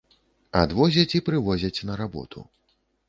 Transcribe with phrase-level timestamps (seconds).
[0.61, 2.39] Адвозяць і прывозяць на работу.